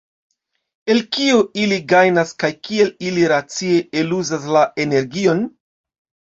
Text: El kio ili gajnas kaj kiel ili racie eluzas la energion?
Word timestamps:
El 0.93 1.01
kio 1.17 1.41
ili 1.65 1.77
gajnas 1.91 2.33
kaj 2.45 2.51
kiel 2.69 2.91
ili 3.11 3.29
racie 3.35 3.79
eluzas 4.03 4.51
la 4.59 4.67
energion? 4.89 5.49